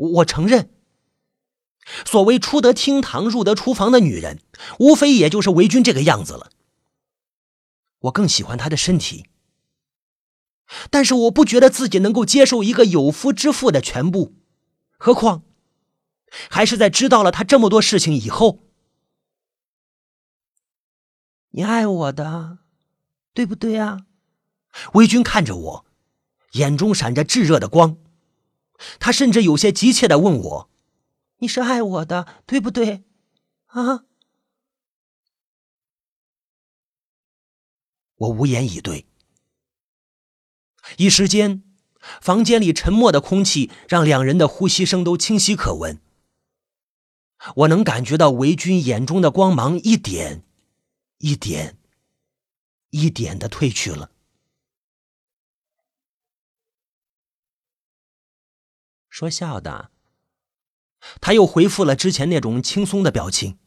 [0.00, 0.70] 我承认，
[2.06, 4.40] 所谓出得厅堂入得厨房的女人，
[4.78, 6.50] 无非也就是维军这个样子了。
[8.00, 9.26] 我更喜欢她的身体，
[10.88, 14.34] 但是我不觉得自己能够接受一个有夫之妇的全部，
[14.96, 15.42] 何况
[16.48, 18.60] 还是在知道了她这么多事情以后。
[21.50, 22.60] 你爱我的，
[23.34, 24.06] 对不对啊？
[24.94, 25.84] 维军看着我，
[26.52, 27.98] 眼中闪着炙热的光。
[28.98, 30.70] 他甚至有些急切的问我
[31.38, 33.04] ：“你是爱我的，对不对？”
[33.66, 34.04] 啊！
[38.16, 39.06] 我无言以对。
[40.96, 41.62] 一时间，
[42.20, 46.00] 房间里沉默的空气让两人的呼吸声都清晰可闻。
[47.56, 50.42] 我能感觉到维军眼中的光芒一点、
[51.18, 51.78] 一点、
[52.90, 54.10] 一点的褪去了。
[59.10, 59.90] 说笑的，
[61.20, 63.58] 他又恢复了之前那种轻松的表情，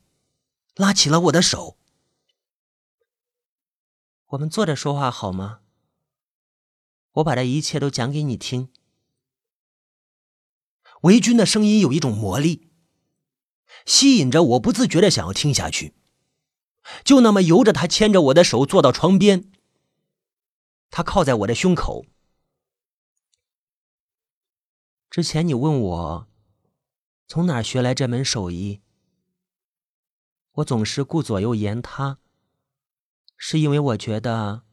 [0.76, 1.78] 拉起了我的手。
[4.28, 5.60] 我们坐着说话好吗？
[7.12, 8.70] 我把这一切都讲给你听。
[11.02, 12.72] 维军的声音有一种魔力，
[13.86, 15.94] 吸引着我，不自觉的想要听下去。
[17.04, 19.52] 就那么由着他牵着我的手坐到床边，
[20.90, 22.06] 他靠在我的胸口。
[25.14, 26.28] 之前你问我
[27.28, 28.82] 从哪儿学来这门手艺，
[30.54, 32.18] 我总是顾左右言他，
[33.38, 34.64] 是因为我觉得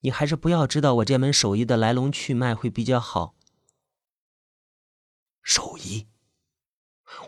[0.00, 3.36] 你还是不要知道我这门手艺的来龙去脉会比较好。
[5.40, 6.08] 手艺，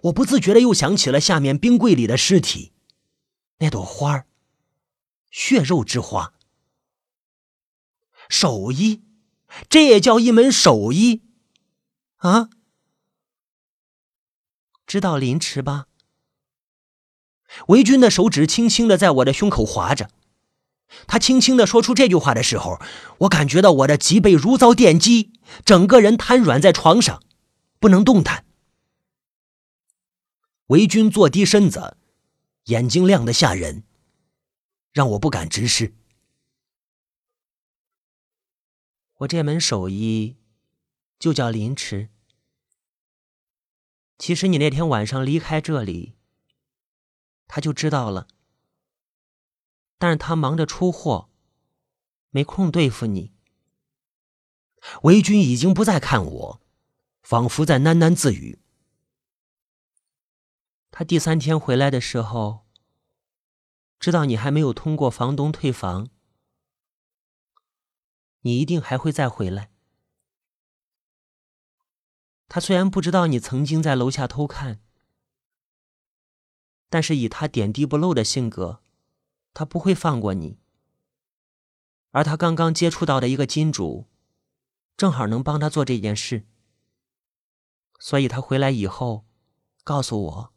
[0.02, 2.72] 我不自觉的又想起了下面冰柜里的尸体，
[3.58, 4.26] 那朵花儿，
[5.30, 6.34] 血肉之花。
[8.28, 9.04] 手艺，
[9.68, 11.22] 这也叫一门手艺。
[12.22, 12.50] 啊，
[14.86, 15.88] 知道凌迟吧？
[17.66, 20.08] 维军的手指轻轻的在我的胸口划着，
[21.08, 22.80] 他轻轻的说出这句话的时候，
[23.18, 25.32] 我感觉到我的脊背如遭电击，
[25.64, 27.20] 整个人瘫软在床上，
[27.80, 28.46] 不能动弹。
[30.66, 31.96] 维军坐低身子，
[32.66, 33.82] 眼睛亮得吓人，
[34.92, 35.92] 让我不敢直视。
[39.16, 40.36] 我这门手艺。
[41.22, 42.08] 就叫凌迟。
[44.22, 46.14] 其实你那天晚上离开这里，
[47.48, 48.28] 他就知道了。
[49.98, 51.28] 但是他忙着出货，
[52.30, 53.32] 没空对付你。
[55.02, 56.60] 维军已经不再看我，
[57.24, 58.60] 仿佛在喃喃自语。
[60.92, 62.64] 他第三天回来的时候，
[63.98, 66.08] 知道你还没有通过房东退房，
[68.42, 69.71] 你一定还会再回来。
[72.54, 74.82] 他虽然不知道你曾经在楼下偷看，
[76.90, 78.82] 但是以他点滴不漏的性格，
[79.54, 80.58] 他不会放过你。
[82.10, 84.06] 而他刚刚接触到的一个金主，
[84.98, 86.46] 正好能帮他做这件事，
[87.98, 89.24] 所以他回来以后，
[89.82, 90.52] 告诉我，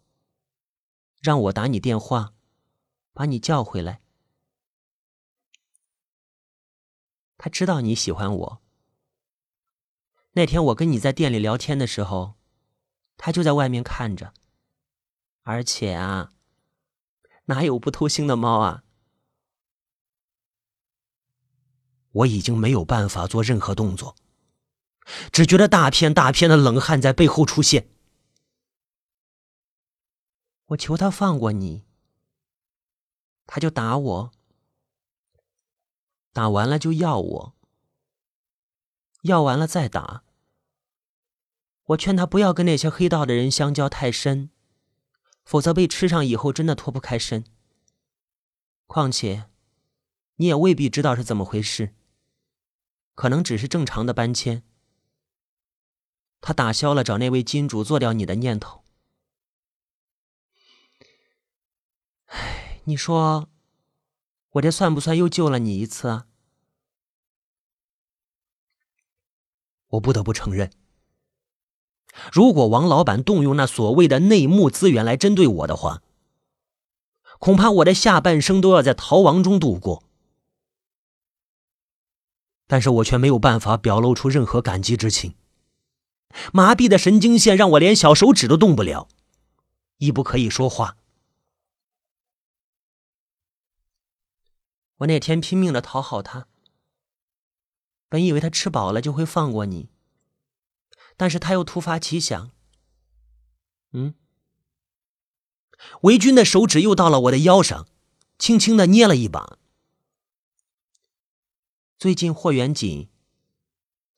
[1.22, 2.34] 让我打你电话，
[3.14, 4.02] 把你叫回来。
[7.38, 8.65] 他知道你喜欢我。
[10.38, 12.36] 那天我跟你在店里聊天的时候，
[13.16, 14.34] 他就在外面看着。
[15.44, 16.32] 而且啊，
[17.46, 18.84] 哪有不偷腥的猫啊？
[22.12, 24.18] 我已经没有办法做任何动作，
[25.32, 27.90] 只觉得大片大片的冷汗在背后出现。
[30.66, 31.86] 我求他放过你，
[33.46, 34.32] 他就打我，
[36.34, 37.56] 打完了就要我，
[39.22, 40.25] 要完了再打。
[41.86, 44.50] 我劝他不要跟那些黑道的人相交太深，
[45.44, 47.46] 否则被吃上以后真的脱不开身。
[48.88, 49.50] 况且，
[50.38, 51.94] 你也未必知道是怎么回事，
[53.14, 54.64] 可能只是正常的搬迁。
[56.42, 58.84] 他打消了找那位金主做掉你的念头。
[62.26, 63.50] 唉，你说，
[64.52, 66.28] 我这算不算又救了你一次啊？
[69.90, 70.72] 我不得不承认。
[72.32, 76.02] 如果王老板动用那所谓的内幕资源来针对我的话，
[77.40, 80.04] 恐怕我的下半生都要在逃亡中度过。
[82.68, 85.36] 但是我却没有办法表露出任何感激之情，
[86.52, 89.08] 麻痹的神经线让我连小手指都动不了，
[89.98, 90.98] 亦不可以说话。
[95.00, 96.48] 我那天拼命的讨好他，
[98.08, 99.90] 本以为他吃饱了就会放过你。
[101.18, 102.52] 但是他又突发奇想，
[103.92, 104.16] 嗯。
[106.02, 107.88] 维军的手指又到了我的腰上，
[108.40, 109.58] 轻轻的捏了一把。
[111.98, 113.10] 最近货源紧，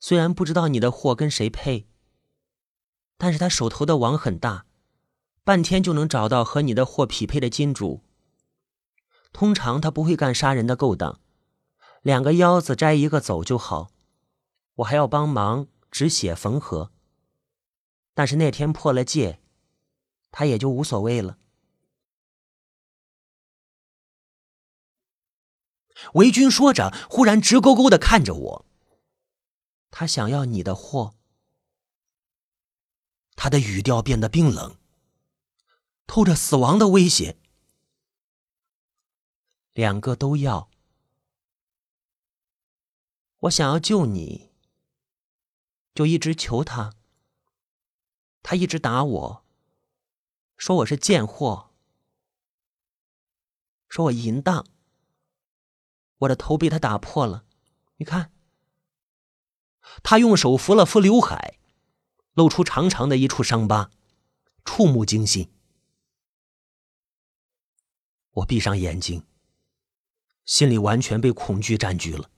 [0.00, 1.88] 虽然不知道你的货跟谁配，
[3.16, 4.66] 但是他手头的网很大，
[5.44, 8.02] 半天就能找到和你的货匹配的金主。
[9.32, 11.20] 通常他不会干杀人的勾当，
[12.02, 13.90] 两个腰子摘一个走就好。
[14.76, 16.92] 我还要帮忙止血缝合，
[18.14, 19.40] 但是那天破了戒，
[20.30, 21.38] 他也就无所谓了。
[26.14, 28.66] 维军说着，忽然直勾勾的看着我。
[29.90, 31.14] 他想要你的货。
[33.34, 34.76] 他的语调变得冰冷，
[36.06, 37.38] 透着死亡的威胁。
[39.72, 40.70] 两个都要。
[43.42, 44.47] 我想要救你，
[45.98, 46.94] 就一直求他。
[48.44, 49.44] 他一直打我，
[50.56, 51.72] 说我是贱货，
[53.88, 54.64] 说我淫荡。
[56.18, 57.44] 我的头被他打破了，
[57.96, 58.30] 你看。
[60.04, 61.58] 他用手扶了扶刘海，
[62.34, 63.90] 露出长长的一处伤疤，
[64.64, 65.50] 触目惊心。
[68.30, 69.26] 我闭上眼睛。
[70.44, 72.30] 心里完全被恐惧占据了，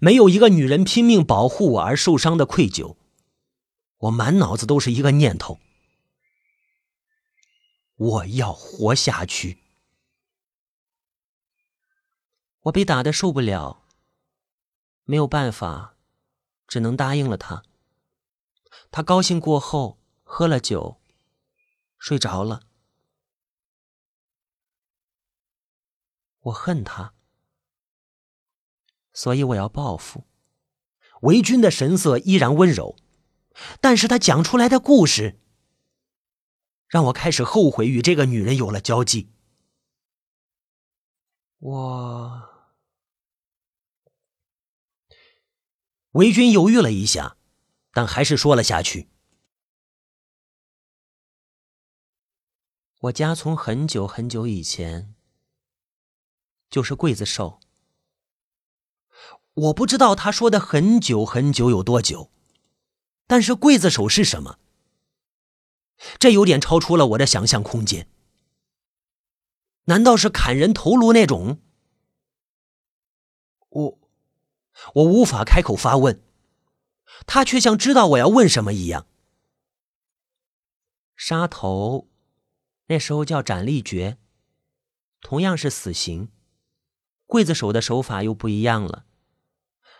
[0.00, 2.96] 没有一个女人拼命保护我而受伤的愧疚，
[3.98, 5.60] 我满脑子都是一个念头：
[7.96, 9.58] 我要活下去。
[12.62, 13.82] 我被打的受不了，
[15.04, 15.96] 没有办法，
[16.66, 17.62] 只能答应了他。
[18.90, 21.00] 他高兴过后喝了酒，
[21.98, 22.62] 睡着了。
[26.40, 27.14] 我恨他，
[29.14, 30.26] 所以我要报复。
[31.22, 32.98] 维军的神色依然温柔，
[33.80, 35.40] 但是他讲出来的故事，
[36.88, 39.30] 让我开始后悔与这个女人有了交际。
[41.60, 42.50] 我，
[46.10, 47.38] 维军犹豫了一下，
[47.92, 49.08] 但还是说了下去。
[53.00, 55.14] 我家从很久很久以前。
[56.70, 57.60] 就是刽子手。
[59.54, 62.30] 我不知道他说的很久很久有多久，
[63.26, 64.58] 但是刽子手是什么？
[66.18, 68.08] 这有点超出了我的想象空间。
[69.84, 71.60] 难道是砍人头颅那种？
[73.68, 73.98] 我
[74.94, 76.20] 我无法开口发问，
[77.26, 79.06] 他却像知道我要问什么一样。
[81.14, 82.08] 杀头，
[82.86, 84.18] 那时候叫斩立决，
[85.20, 86.28] 同样是死刑。
[87.28, 89.06] 刽子手的手法又不一样了，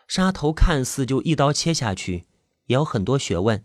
[0.06, 2.26] 杀头看似就一刀切下去，
[2.66, 3.64] 也有很多学问。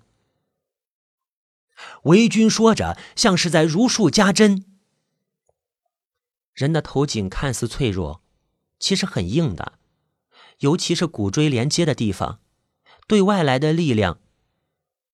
[2.03, 4.65] 维军说着，像是在如数家珍。
[6.53, 8.21] 人的头颈看似脆弱，
[8.79, 9.79] 其实很硬的，
[10.59, 12.41] 尤其是骨椎连接的地方，
[13.07, 14.19] 对外来的力量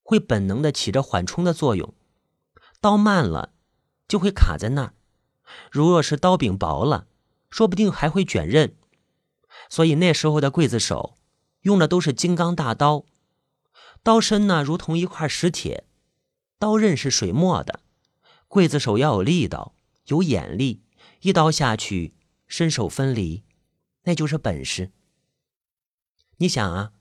[0.01, 1.93] 会本能的起着缓冲的作用。
[2.81, 3.53] 刀慢了，
[4.07, 4.93] 就会卡在那儿；
[5.71, 7.07] 如若是刀柄薄了，
[7.49, 8.75] 说不定还会卷刃，
[9.69, 11.17] 所以那时候的刽子手
[11.61, 13.05] 用的都是金刚大刀，
[14.03, 15.85] 刀身呢如同一块石铁，
[16.59, 17.79] 刀刃是水墨的。
[18.47, 19.73] 刽子手要有力道，
[20.05, 20.83] 有眼力，
[21.21, 22.13] 一刀下去
[22.47, 23.43] 身手分离，
[24.03, 24.91] 那就是本事。
[26.37, 26.93] 你想啊，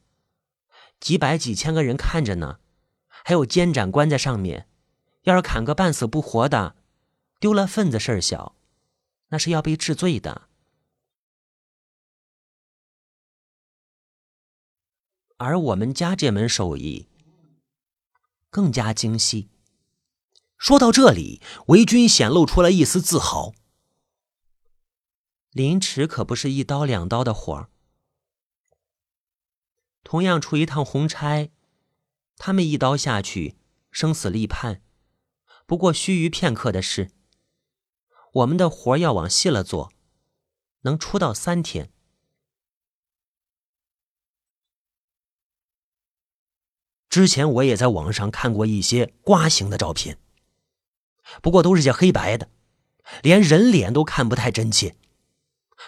[0.98, 2.58] 几百几千个人看着呢，
[3.08, 4.66] 还有监斩关在上面，
[5.22, 6.76] 要是砍个半死不活的，
[7.38, 8.56] 丢了份子事儿小。
[9.28, 10.48] 那是要被治罪的，
[15.44, 17.06] 而我们家这门手艺
[18.48, 19.50] 更加精细。
[20.56, 23.52] 说到这里，维军显露出了一丝自豪。
[25.50, 27.68] 凌迟可不是一刀两刀的活儿，
[30.02, 31.50] 同样出一趟红差，
[32.38, 33.58] 他们一刀下去，
[33.90, 34.82] 生死立判，
[35.66, 37.10] 不过须臾片刻的事。
[38.32, 39.92] 我们的活儿要往细了做，
[40.80, 41.92] 能出到三天。
[47.14, 50.18] 之前我也在网上看过一些刮形的照片，
[51.40, 52.48] 不过都是些黑白的，
[53.22, 54.96] 连人脸都看不太真切，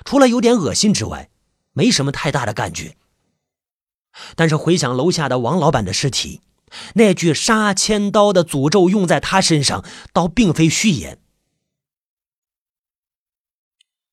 [0.05, 1.29] 除了有点恶心之外，
[1.73, 2.97] 没什么太大的感觉。
[4.37, 6.43] 但是回想楼下的王老板的尸体，
[6.95, 11.21] 那句杀千刀的诅咒用在他身上，倒并非虚言。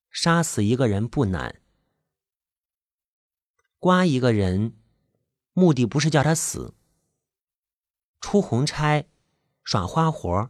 [0.09, 1.61] 杀死一个人不难，
[3.77, 4.73] 刮一个人，
[5.53, 6.73] 目的不是叫他死。
[8.23, 9.05] 出红差，
[9.65, 10.49] 耍花活，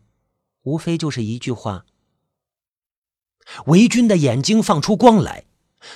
[0.62, 1.86] 无非就是一句话。
[3.66, 5.46] 韦军的眼睛放出光来，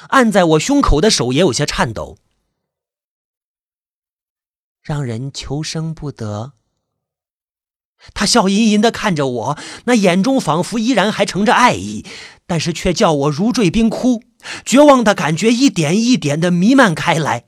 [0.09, 2.17] 按在我胸口的手也有些颤抖，
[4.81, 6.53] 让人求生不得。
[8.15, 12.03] 他笑吟吟的看着我，那眼中仿佛依然还盛着爱意，
[12.47, 14.23] 但是却叫我如坠冰窟，
[14.65, 17.45] 绝望的感觉一点一点的弥漫开来。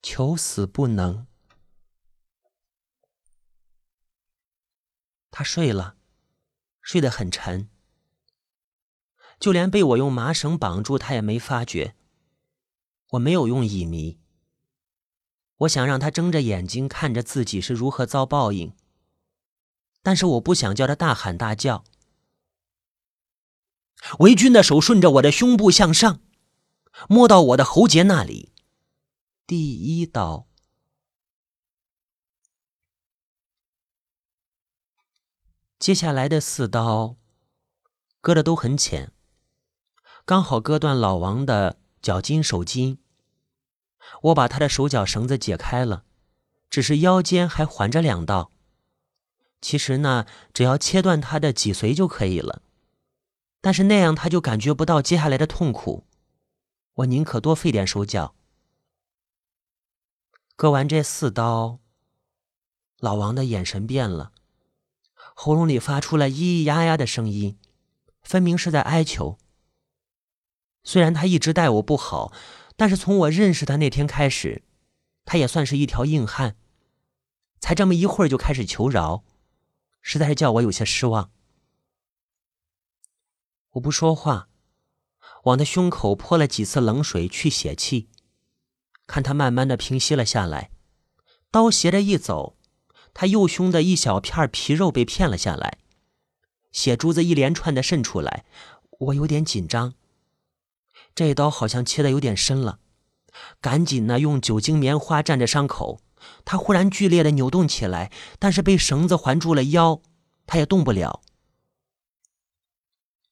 [0.00, 1.27] 求死不能。
[5.38, 5.94] 他睡了，
[6.82, 7.68] 睡得很沉，
[9.38, 11.94] 就连被我用麻绳绑住，他也没发觉。
[13.10, 14.18] 我没有用乙醚。
[15.58, 18.74] 我想让他睁着眼睛看着自己是如何遭报应，
[20.02, 21.84] 但是我不想叫他大喊大叫。
[24.18, 26.20] 维军的手顺着我的胸部向上，
[27.08, 28.52] 摸到我的喉结那里，
[29.46, 30.48] 第一刀。
[35.78, 37.14] 接下来的四刀，
[38.20, 39.12] 割的都很浅，
[40.24, 42.98] 刚好割断老王的脚筋手筋。
[44.22, 46.04] 我把他的手脚绳子解开了，
[46.68, 48.50] 只是腰间还环着两道。
[49.60, 52.62] 其实呢，只要切断他的脊髓就可以了，
[53.60, 56.04] 但是那样他就感觉不到接下来的痛苦。
[56.94, 58.34] 我宁可多费点手脚。
[60.56, 61.78] 割完这四刀，
[62.98, 64.32] 老王的眼神变了，
[65.40, 67.56] 喉咙里发出了咿咿呀呀的声音，
[68.22, 69.38] 分明是在哀求。
[70.82, 72.32] 虽然他一直待我不好。
[72.74, 74.62] 但是从我认识他那天开始，
[75.24, 76.56] 他也算是一条硬汉。
[77.60, 79.22] 才这么一会儿就开始求饶，
[80.02, 81.30] 实在是叫我有些失望。
[83.70, 84.48] 我不说话，
[85.44, 88.08] 往他胸口泼了几次冷水去血气，
[89.06, 90.72] 看他慢慢的平息了下来。
[91.52, 92.57] 刀斜着一走，
[93.14, 95.78] 他右胸的一小片皮肉被片了下来，
[96.72, 98.44] 血珠子一连串的渗出来，
[99.00, 99.94] 我有点紧张。
[101.14, 102.80] 这一刀好像切的有点深了，
[103.60, 106.00] 赶紧呢用酒精棉花蘸着伤口。
[106.44, 110.02] 他忽然剧烈的扭动起来，但是被绳子环住了腰，
[110.46, 111.22] 他也动不了。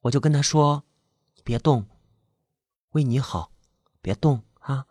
[0.03, 0.85] 我就跟他说
[1.43, 1.89] ：“别动，
[2.91, 3.51] 为你好，
[4.01, 4.87] 别动啊。”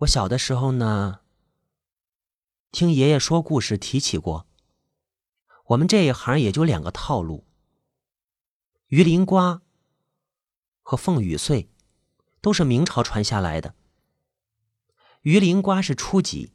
[0.00, 1.20] 我小的时候呢，
[2.72, 4.46] 听爷爷说故事提起过，
[5.66, 7.44] 我们这一行也就两个套路：
[8.86, 9.62] 鱼鳞瓜。
[10.82, 11.68] 和凤羽碎，
[12.40, 13.74] 都是明朝传下来的。
[15.22, 16.52] 鱼鳞瓜是初级，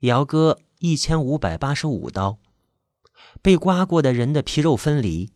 [0.00, 2.38] 也要割一千五百八十五刀。
[3.40, 5.32] 被刮过的人的皮肉分离，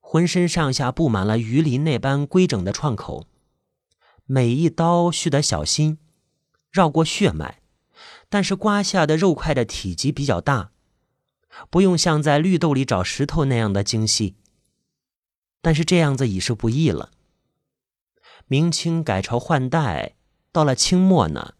[0.00, 3.26] 浑身上下布满了鱼鳞那般规整的创口，
[4.24, 5.98] 每一刀需得小心，
[6.70, 7.62] 绕过血脉。
[8.28, 10.70] 但是刮下的肉块的体积比较大，
[11.70, 14.36] 不用像在绿豆里找石头那样的精细。
[15.60, 17.10] 但是这样子已是不易了。
[18.46, 20.14] 明清改朝换代，
[20.52, 21.54] 到了清末呢，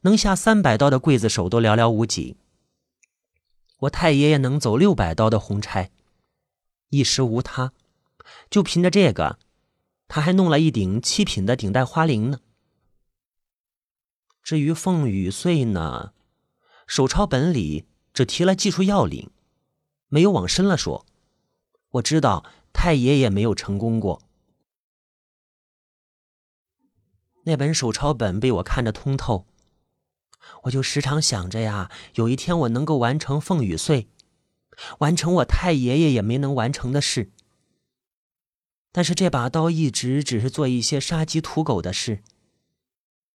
[0.00, 2.36] 能下三百刀的刽子手都寥寥无几。
[3.80, 5.90] 我太爷爷能走六百刀的红差，
[6.88, 7.72] 一时无他，
[8.50, 9.38] 就凭着这个，
[10.08, 12.40] 他还弄了一顶七品的顶戴花翎呢。
[14.48, 16.14] 至于凤羽穗呢，
[16.86, 19.30] 手抄本里只提了技术要领，
[20.08, 21.04] 没有往深了说。
[21.90, 24.22] 我知道太爷爷没有成功过。
[27.44, 29.46] 那本手抄本被我看得通透，
[30.62, 34.08] 我就时常想着呀，有一天我能够完成凤羽穗，
[35.00, 37.30] 完成我太爷爷也没能完成的事。
[38.92, 42.22] 但是这把刀一直只是做一些杀鸡屠狗的事，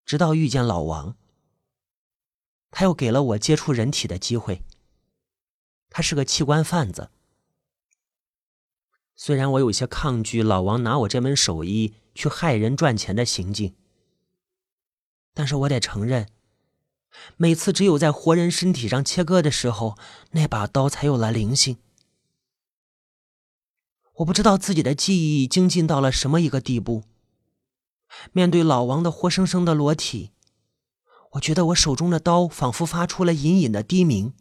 [0.09, 1.19] 直到遇见老王，
[2.71, 4.65] 他又给了我接触人体的机会。
[5.91, 7.11] 他是个器官贩子，
[9.15, 13.77] 虽然我有些抗拒老王拿我这门手艺去害人赚钱的行径。
[15.35, 16.31] 但是我得承认，
[17.37, 19.99] 每次只有在活人身体上切割的时候，
[20.31, 21.77] 那把刀才有了灵性。
[24.15, 27.05] 我不知道自己的记忆精进到了什么一个地步。
[28.33, 30.33] 面对老王的活生生的裸体，
[31.33, 34.35] 我觉得我手中的刀仿佛发出了隐隐的低鸣。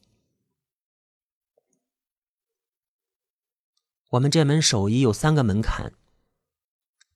[4.12, 5.94] 我们这门手艺有三个门槛：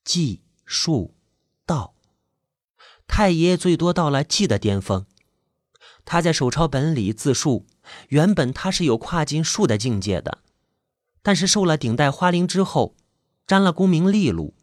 [0.03, 1.15] 技、术、
[1.65, 1.95] 道。
[3.07, 5.05] 太爷爷最多到了技的巅峰，
[6.05, 7.65] 他在手抄本里自述，
[8.09, 10.39] 原本他是有跨进术的境界的，
[11.21, 12.95] 但是受了顶戴花翎之后，
[13.47, 14.53] 沾了功名利禄，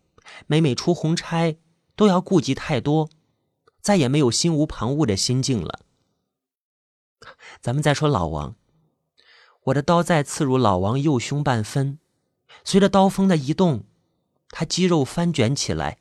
[0.46, 1.58] 每每出红差
[1.98, 3.10] 都要顾及太多，
[3.80, 5.80] 再也没有心无旁骛的心境了。
[7.60, 8.54] 咱们再说老王，
[9.64, 11.98] 我的刀再刺入老王右胸半分，
[12.62, 13.82] 随着刀锋的移动，
[14.50, 15.98] 他肌肉翻卷起来，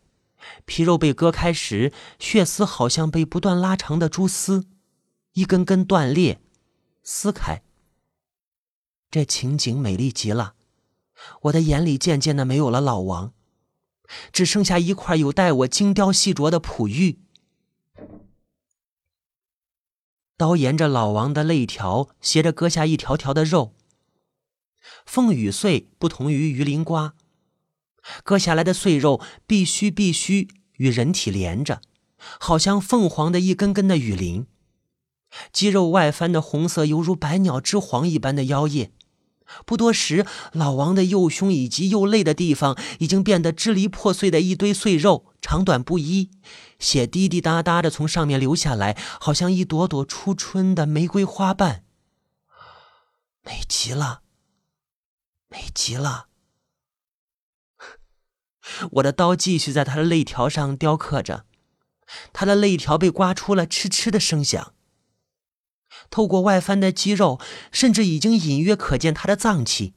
[0.65, 4.67] 皮肉被割开时，血丝好像被不断拉长的蛛丝，
[5.33, 6.39] 一根根断裂、
[7.01, 7.63] 撕开。
[9.09, 10.53] 这情景美丽极了，
[11.41, 13.33] 我的眼里渐渐的没有了老王，
[14.31, 17.19] 只剩下一块有待我精雕细琢的璞玉。
[20.37, 23.73] 刀沿着老王的肋条，斜着割下一条条的肉。
[25.05, 27.15] 凤羽碎不同于鱼鳞瓜，
[28.23, 30.47] 割下来的碎肉必须必须
[30.77, 31.81] 与人体连着，
[32.39, 34.45] 好像凤凰的一根根的羽鳞。
[35.51, 38.93] 肌肉外翻的红色，犹如百鸟之黄一般的妖艳。
[39.65, 46.31] 不多时，老王的右胸以及右肋的地方已经变得支离破碎的一堆碎肉，长短不一，
[46.79, 51.83] 血滴滴答答的从上面流下来，好像一朵朵初春的玫瑰花瓣。
[53.43, 54.21] 美极了，
[55.47, 56.27] 美极了！
[58.91, 61.45] 我的刀继续在他的肋条上雕刻着，
[62.33, 64.73] 他的肋条被刮出了嗤嗤的声响。
[66.09, 67.39] 透过外翻的肌肉，
[67.71, 69.93] 甚至已经隐约可见他的脏器。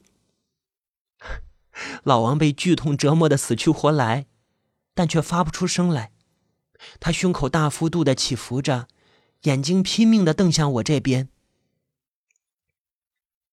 [2.05, 4.26] 老王被剧痛折磨的死去活来，
[4.95, 6.12] 但却发不出声来。
[6.99, 8.88] 他胸口大幅度的起伏着，
[9.43, 11.29] 眼睛拼命的瞪向我这边，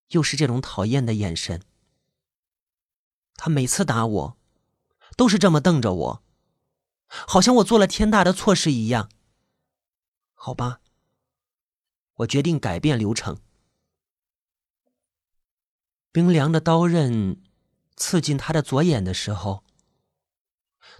[0.09, 1.61] 又是这种讨厌的眼神。
[3.35, 4.37] 他每次打我，
[5.15, 6.23] 都是这么瞪着我，
[7.07, 9.09] 好像我做了天大的错事一样。
[10.33, 10.79] 好吧。
[12.17, 13.37] 我决定改变流程。
[16.11, 17.41] 冰凉的刀刃
[17.95, 19.63] 刺进他的左眼的时候，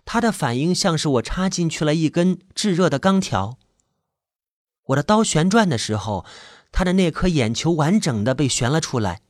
[0.05, 3.57] 他的反应像是我插进去了一根炙热的钢条。
[4.83, 6.25] 我的刀旋转的时候，
[6.71, 9.21] 他的那颗眼球完整的被旋了出来。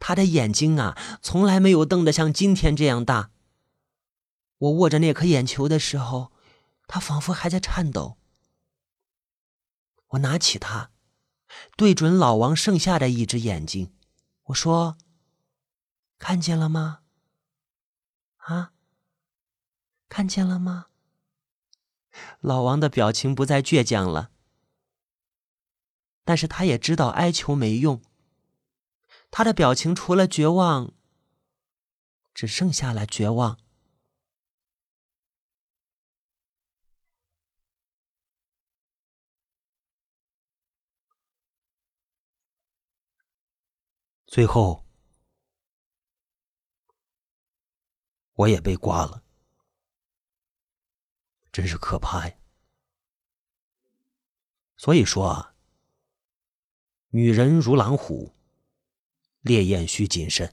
[0.00, 3.30] 他的眼睛啊，从来没有瞪得像今天这样大。
[4.58, 6.32] 我握着那颗眼球的时候，
[6.86, 8.18] 他仿佛还在颤抖。
[10.14, 10.90] 我拿起它，
[11.76, 13.92] 对准老王剩下的一只眼睛，
[14.44, 14.96] 我说
[16.18, 17.00] ：“看见了吗？
[18.36, 18.72] 啊，
[20.08, 20.86] 看见了吗？”
[22.40, 24.30] 老王的表情不再倔强了，
[26.24, 28.00] 但是他也知道哀求没用，
[29.32, 30.92] 他的表情除了绝望，
[32.32, 33.58] 只剩下了绝望。
[44.34, 44.84] 最后，
[48.32, 49.22] 我也被刮了，
[51.52, 52.34] 真是可怕呀！
[54.76, 55.54] 所以说啊，
[57.10, 58.34] 女人如狼虎，
[59.42, 60.52] 烈焰需谨慎。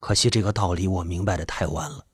[0.00, 2.08] 可惜这个道理我明白的太晚了。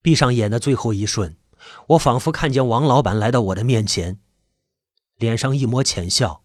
[0.00, 1.36] 闭上眼的最后一瞬，
[1.88, 4.20] 我仿佛看见王老板来到我的面前。
[5.16, 6.44] 脸上一抹浅笑，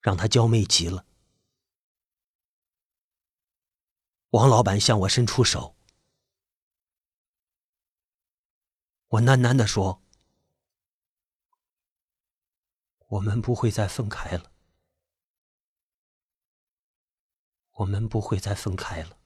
[0.00, 1.06] 让他娇媚极了。
[4.30, 5.76] 王老板向我伸出手，
[9.06, 10.02] 我喃喃的说
[13.06, 14.52] ：“我们不会再分开了，
[17.70, 19.18] 我们不会再分开了。”